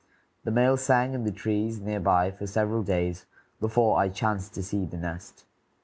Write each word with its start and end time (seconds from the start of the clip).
The 0.45 0.49
male 0.51 0.77
sang 0.77 1.13
in 1.13 1.25
the 1.25 1.31
trees 1.31 1.79
near 1.79 1.99
by 1.99 2.31
for 2.31 2.47
several 2.47 2.81
days 2.81 3.27
before 3.59 3.99
I 3.99 4.09
chanced 4.09 4.55
to 4.55 4.63
see 4.63 4.83
the 4.83 4.97
nest. 4.97 5.45